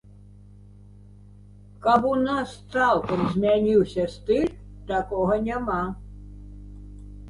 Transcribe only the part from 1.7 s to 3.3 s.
Каб у нас цалкам